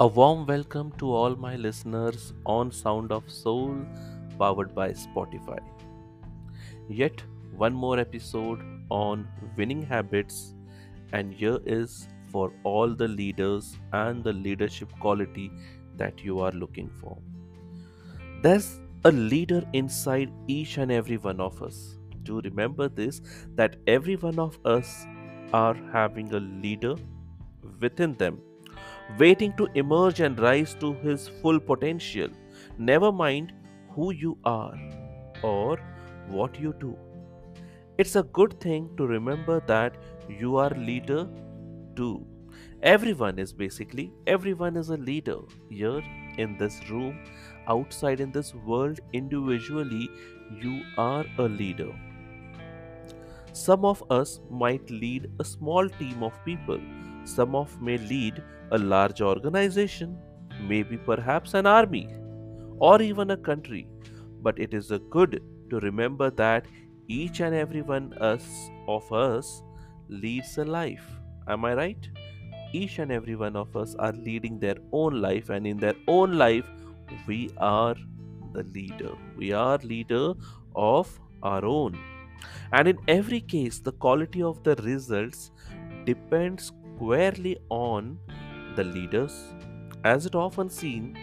[0.00, 3.84] A warm welcome to all my listeners on Sound of Soul,
[4.38, 5.58] powered by Spotify.
[6.88, 7.20] Yet
[7.56, 9.26] one more episode on
[9.56, 10.54] winning habits,
[11.12, 15.50] and here is for all the leaders and the leadership quality
[15.96, 17.18] that you are looking for.
[18.40, 21.96] There's a leader inside each and every one of us.
[22.22, 23.20] Do remember this
[23.56, 25.08] that every one of us
[25.52, 26.94] are having a leader
[27.80, 28.38] within them
[29.18, 32.28] waiting to emerge and rise to his full potential.
[32.76, 33.52] Never mind
[33.90, 34.78] who you are
[35.42, 35.78] or
[36.28, 36.96] what you do.
[37.96, 39.96] It's a good thing to remember that
[40.28, 41.28] you are leader
[41.96, 42.26] too.
[42.82, 45.38] Everyone is basically everyone is a leader
[45.68, 46.02] here
[46.36, 47.18] in this room,
[47.66, 50.08] outside in this world individually
[50.62, 51.92] you are a leader.
[53.52, 56.80] Some of us might lead a small team of people.
[57.34, 60.18] Some of may lead a large organization,
[60.66, 62.08] maybe perhaps an army,
[62.78, 63.86] or even a country.
[64.42, 66.66] But it is a good to remember that
[67.08, 69.62] each and every one us, of us
[70.08, 71.04] leads a life.
[71.48, 72.08] Am I right?
[72.72, 76.32] Each and every one of us are leading their own life, and in their own
[76.32, 76.66] life,
[77.26, 77.96] we are
[78.52, 79.14] the leader.
[79.36, 80.32] We are leader
[80.74, 81.98] of our own.
[82.72, 85.50] And in every case, the quality of the results
[86.04, 88.18] depends squarely on
[88.76, 89.34] the leaders.
[90.04, 91.16] As it often seen,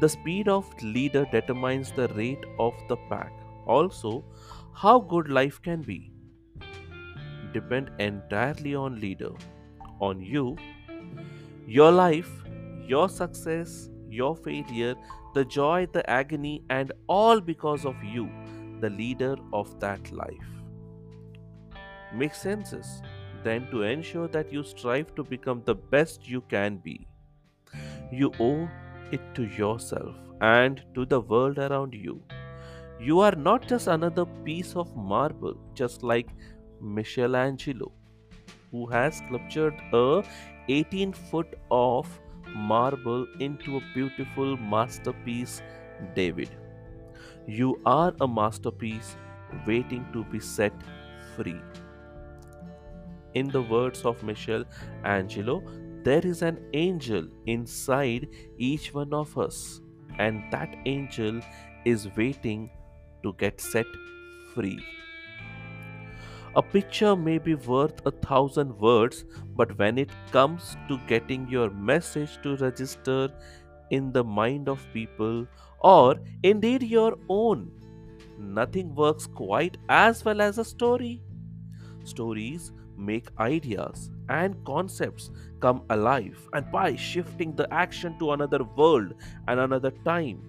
[0.00, 3.32] the speed of leader determines the rate of the pack.
[3.66, 4.24] Also,
[4.72, 6.12] how good life can be
[7.52, 9.30] depend entirely on leader,
[10.00, 10.56] on you,
[11.66, 12.30] your life,
[12.86, 14.94] your success, your failure,
[15.34, 18.28] the joy, the agony, and all because of you,
[18.80, 20.52] the leader of that life.
[22.12, 23.00] Makes senses
[23.42, 27.06] then to ensure that you strive to become the best you can be.
[28.12, 28.68] You owe
[29.10, 32.22] it to yourself and to the world around you.
[33.00, 36.28] You are not just another piece of marble, just like
[36.80, 37.92] Michelangelo,
[38.70, 40.22] who has sculptured a
[40.68, 42.08] 18 foot of
[42.54, 45.62] marble into a beautiful masterpiece,
[46.14, 46.50] David.
[47.46, 49.16] You are a masterpiece
[49.66, 50.72] waiting to be set
[51.36, 51.60] free.
[53.38, 54.64] In the words of Michel
[55.04, 55.62] Angelo,
[56.04, 57.24] there is an angel
[57.54, 59.82] inside each one of us,
[60.18, 61.40] and that angel
[61.84, 62.70] is waiting
[63.22, 63.84] to get set
[64.54, 64.78] free.
[66.54, 71.68] A picture may be worth a thousand words, but when it comes to getting your
[71.90, 73.28] message to register
[73.90, 75.46] in the mind of people,
[75.80, 77.70] or indeed your own,
[78.38, 81.20] nothing works quite as well as a story.
[82.04, 85.30] Stories make ideas and concepts
[85.60, 89.14] come alive, and by shifting the action to another world
[89.48, 90.42] and another time,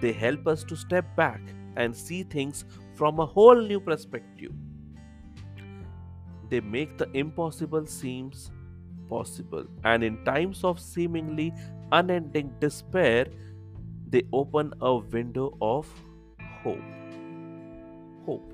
[0.00, 1.40] they help us to step back
[1.76, 4.52] and see things from a whole new perspective.
[6.48, 8.50] They make the impossible seems
[9.08, 11.52] possible, and in times of seemingly
[11.92, 13.26] unending despair,
[14.08, 15.86] they open a window of
[16.62, 16.78] hope.
[18.26, 18.52] Hope.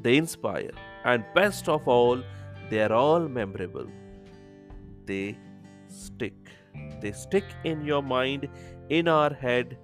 [0.00, 0.70] They inspire
[1.10, 2.22] and best of all,
[2.68, 3.86] they are all memorable.
[5.06, 5.38] They
[5.88, 6.34] stick.
[7.00, 8.48] They stick in your mind,
[8.88, 9.78] in our head,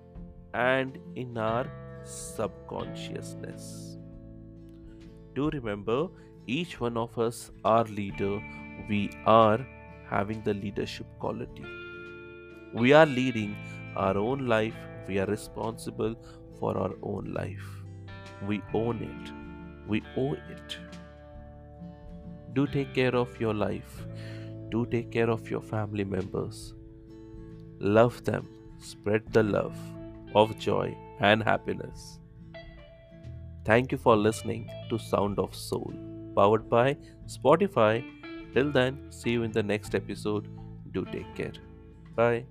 [0.52, 1.66] and in our
[2.04, 3.98] subconsciousness.
[5.34, 6.08] Do remember,
[6.46, 8.42] each one of us are leader.
[8.88, 9.64] We are
[10.10, 11.64] having the leadership quality.
[12.74, 13.54] We are leading
[13.96, 14.74] our own life.
[15.06, 16.16] We are responsible
[16.58, 17.68] for our own life.
[18.48, 19.32] We own it.
[19.88, 20.78] We owe it
[22.54, 24.06] do take care of your life.
[24.70, 26.74] Do take care of your family members.
[27.78, 28.48] Love them.
[28.78, 29.76] Spread the love
[30.34, 32.18] of joy and happiness.
[33.64, 35.92] Thank you for listening to sound of soul
[36.34, 36.96] powered by
[37.26, 38.02] spotify.
[38.54, 40.48] Till then see you in the next episode.
[40.92, 41.54] Do take care.
[42.16, 42.44] Bye